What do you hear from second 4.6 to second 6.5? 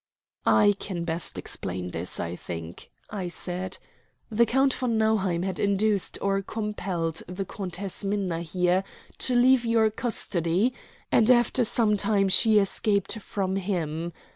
von Nauheim had induced or